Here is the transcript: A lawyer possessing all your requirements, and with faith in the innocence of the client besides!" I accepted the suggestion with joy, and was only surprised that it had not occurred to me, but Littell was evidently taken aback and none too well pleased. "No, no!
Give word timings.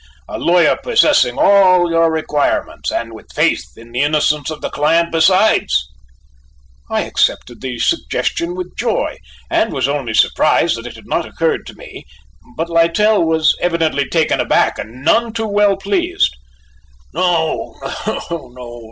A 0.27 0.39
lawyer 0.39 0.79
possessing 0.81 1.37
all 1.37 1.91
your 1.91 2.11
requirements, 2.11 2.91
and 2.91 3.13
with 3.13 3.27
faith 3.35 3.63
in 3.77 3.91
the 3.91 4.01
innocence 4.01 4.49
of 4.49 4.59
the 4.59 4.71
client 4.71 5.11
besides!" 5.11 5.87
I 6.89 7.01
accepted 7.01 7.61
the 7.61 7.77
suggestion 7.77 8.55
with 8.55 8.75
joy, 8.75 9.17
and 9.47 9.71
was 9.71 9.87
only 9.87 10.15
surprised 10.15 10.75
that 10.77 10.87
it 10.87 10.95
had 10.95 11.05
not 11.05 11.27
occurred 11.27 11.67
to 11.67 11.75
me, 11.77 12.05
but 12.57 12.67
Littell 12.67 13.23
was 13.27 13.55
evidently 13.61 14.09
taken 14.09 14.39
aback 14.39 14.79
and 14.79 15.05
none 15.05 15.33
too 15.33 15.45
well 15.47 15.77
pleased. 15.77 16.35
"No, 17.13 17.75
no! 18.27 18.79